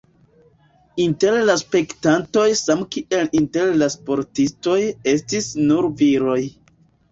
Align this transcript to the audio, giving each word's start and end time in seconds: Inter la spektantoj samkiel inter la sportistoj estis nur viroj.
Inter 1.03 1.35
la 1.49 1.55
spektantoj 1.61 2.47
samkiel 2.63 3.29
inter 3.41 3.77
la 3.83 3.91
sportistoj 3.99 4.81
estis 5.15 5.53
nur 5.71 5.93
viroj. 6.03 6.43